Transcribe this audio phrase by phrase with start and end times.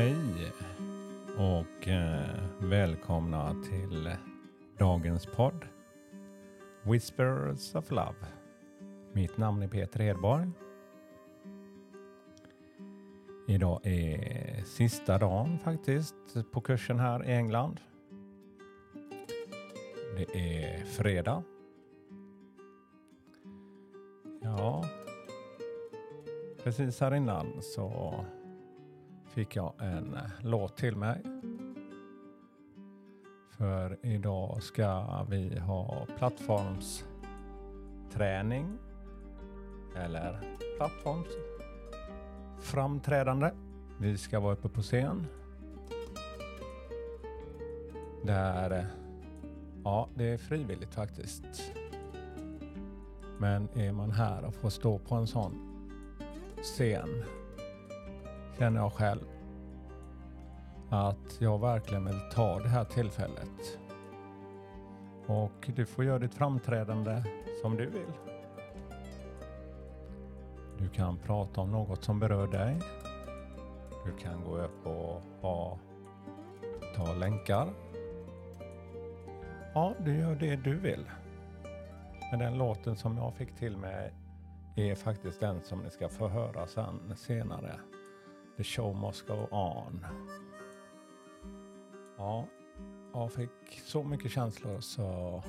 [0.00, 0.52] Hej
[1.38, 4.10] och eh, välkomna till
[4.78, 5.64] dagens podd
[6.82, 8.26] Whispers of Love.
[9.12, 10.50] Mitt namn är Peter Hedborg.
[13.48, 16.14] Idag är sista dagen faktiskt
[16.52, 17.80] på kursen här i England.
[20.16, 21.42] Det är fredag.
[24.42, 24.84] Ja,
[26.64, 28.14] precis här innan så
[29.30, 31.22] fick jag en eh, låt till mig.
[33.50, 38.78] För idag ska vi ha plattformsträning
[39.96, 40.40] eller
[40.76, 43.50] plattformsframträdande.
[44.00, 45.26] Vi ska vara uppe på scen.
[48.22, 48.84] Där, eh,
[49.84, 51.72] ja, det är frivilligt faktiskt.
[53.38, 55.66] Men är man här och får stå på en sån
[56.62, 57.24] scen
[58.60, 59.24] känner jag själv
[60.90, 63.78] att jag verkligen vill ta det här tillfället.
[65.26, 67.24] Och du får göra ditt framträdande
[67.62, 68.12] som du vill.
[70.78, 72.80] Du kan prata om något som berör dig.
[74.06, 75.78] Du kan gå upp och ha,
[76.96, 77.68] ta länkar.
[79.74, 81.04] Ja, du gör det du vill.
[82.30, 84.12] Men den låten som jag fick till mig
[84.76, 87.74] är faktiskt den som ni ska få höra sen senare.
[88.60, 90.06] The show must go on.
[92.16, 92.46] Ja,
[93.12, 95.42] jag fick så mycket känslor så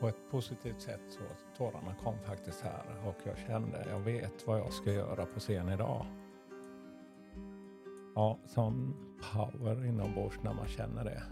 [0.00, 1.20] på ett positivt sätt så
[1.56, 5.68] tårarna kom faktiskt här och jag kände, jag vet vad jag ska göra på scen
[5.68, 6.06] idag.
[8.14, 8.94] Ja, sån
[9.32, 11.22] power inombords när man känner det.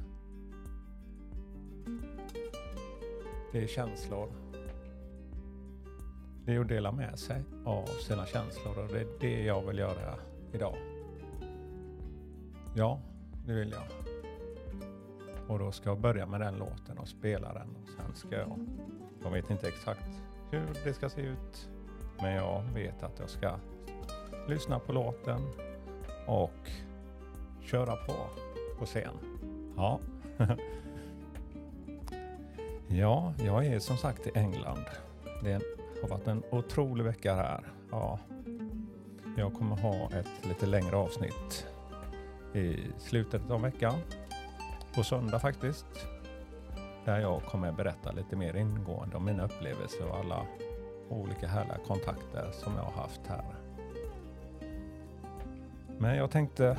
[3.53, 4.33] Det är känslor.
[6.45, 9.79] Det är att dela med sig av sina känslor och det är det jag vill
[9.79, 10.15] göra
[10.53, 10.98] idag.
[12.79, 13.01] Ja,
[13.47, 13.83] det vill jag.
[15.49, 18.67] Och då ska jag börja med den låten och spela den och sen ska jag,
[19.23, 20.11] jag vet inte exakt
[20.51, 21.69] hur det ska se ut,
[22.21, 23.57] men jag vet att jag ska
[24.49, 25.41] lyssna på låten
[26.27, 26.71] och
[27.63, 28.15] köra på
[28.79, 29.43] på scen.
[29.77, 30.01] Ja.
[32.89, 34.85] ja, jag är som sagt i England.
[35.43, 35.63] Det
[36.03, 37.73] har varit en otrolig vecka här.
[37.91, 38.19] Ja.
[39.37, 41.67] Jag kommer ha ett lite längre avsnitt
[42.59, 43.95] i slutet av veckan.
[44.95, 45.87] På söndag faktiskt.
[47.05, 50.47] Där jag kommer berätta lite mer ingående om mina upplevelser och alla
[51.09, 53.55] olika härliga kontakter som jag har haft här.
[55.99, 56.79] Men jag tänkte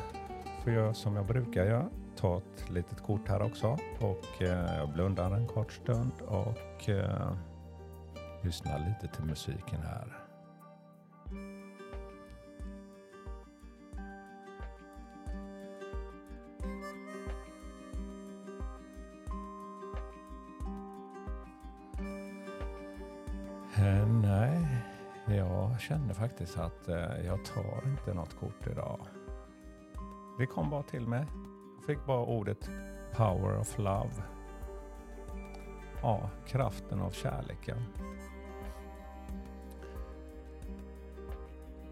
[0.63, 1.89] få göra som jag brukar göra.
[2.16, 7.31] Ta ett litet kort här också och eh, jag blundar en kort stund och eh,
[8.41, 10.28] lyssnar lite till musiken här.
[25.79, 29.00] Jag kände faktiskt att eh, jag tar inte något kort idag.
[30.38, 31.25] Det kom bara till mig.
[31.75, 32.69] Jag fick bara ordet
[33.16, 34.13] power of love.
[36.01, 37.78] Ja, kraften av kärleken.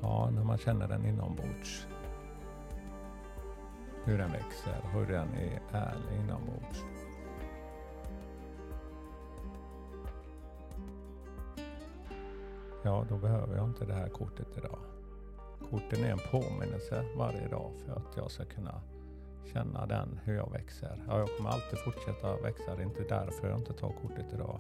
[0.01, 1.87] Ja, när man känner den inombords.
[4.05, 6.83] Hur den växer, hur den är ärlig inombords.
[12.83, 14.79] Ja då behöver jag inte det här kortet idag.
[15.69, 18.81] Korten är en påminnelse varje dag för att jag ska kunna
[19.53, 21.03] känna den, hur jag växer.
[21.07, 24.59] Ja, jag kommer alltid fortsätta växa, det är inte därför jag inte tar kortet idag.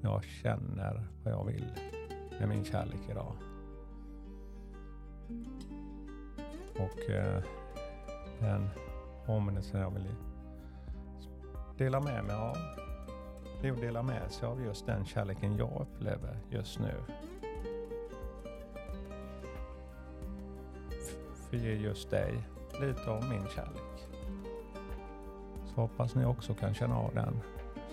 [0.00, 1.64] Jag känner vad jag vill
[2.38, 3.32] med min kärlek idag.
[6.74, 7.42] Och eh,
[8.40, 8.68] den
[9.26, 10.14] påminnelsen jag vill
[11.78, 12.56] dela med mig av,
[13.62, 16.94] det är att dela med sig av just den kärleken jag upplever just nu.
[21.50, 22.48] För ge just dig
[22.80, 24.08] lite av min kärlek.
[25.66, 27.40] Så hoppas ni också kan känna av den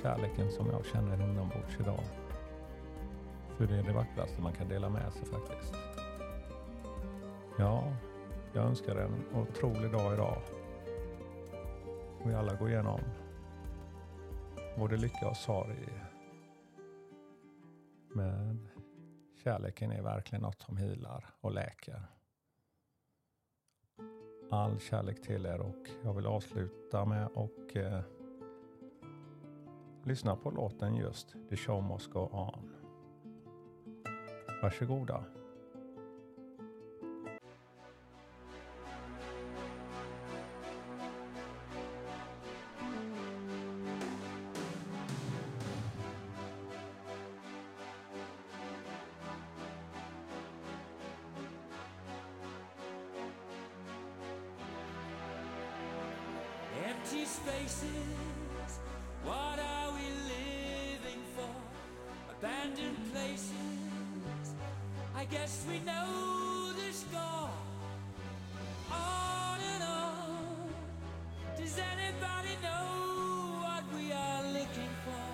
[0.01, 2.03] kärleken som jag känner inombords idag.
[3.57, 5.75] För det är det vackraste man kan dela med sig faktiskt.
[7.57, 7.93] Ja,
[8.53, 10.37] jag önskar en otrolig dag idag.
[12.21, 12.99] Och vi alla går igenom
[14.77, 15.89] både lycka och sorg.
[18.13, 18.69] Men
[19.43, 22.14] kärleken är verkligen något som healar och läker
[24.49, 27.99] all kärlek till er och jag vill avsluta med att eh,
[30.03, 32.71] lyssna på låten just The show must go on.
[34.61, 35.23] Varsågoda.
[57.05, 58.79] Empty spaces.
[59.23, 61.49] What are we living for?
[62.31, 63.51] Abandoned places.
[65.15, 67.49] I guess we know the score.
[68.91, 70.69] On and on.
[71.57, 72.87] Does anybody know
[73.65, 75.27] what we are looking for?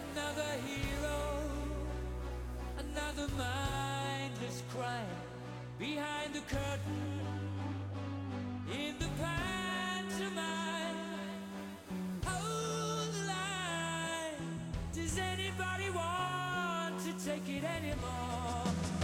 [0.00, 1.20] Another hero,
[2.78, 5.20] another mindless crime
[5.78, 7.39] behind the curtain
[17.30, 18.99] take it anymore?